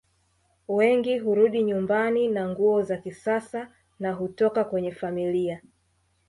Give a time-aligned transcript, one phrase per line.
[0.67, 5.61] Wengi hurudi nyumbani na nguo za kisasa na hutoka kwenye familia